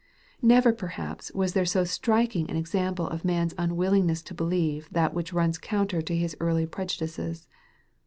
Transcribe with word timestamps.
Never 0.41 0.73
perhaps 0.73 1.31
was 1.35 1.53
there 1.53 1.63
so 1.63 1.83
striking 1.83 2.49
an 2.49 2.57
ex 2.57 2.73
ample 2.73 3.07
of 3.07 3.23
man's 3.23 3.53
unwillingness 3.55 4.23
to 4.23 4.33
believe 4.33 4.89
that 4.91 5.13
which 5.13 5.31
runs 5.31 5.59
counter 5.59 6.01
to 6.01 6.15
his 6.15 6.35
early 6.39 6.65
prejudices. 6.65 7.47